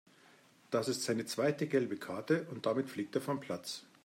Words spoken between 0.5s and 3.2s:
Das ist seine zweite gelbe Karte und damit fliegt